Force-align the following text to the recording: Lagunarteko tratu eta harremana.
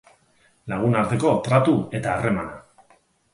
Lagunarteko 0.71 1.33
tratu 1.49 1.75
eta 2.01 2.15
harremana. 2.15 2.59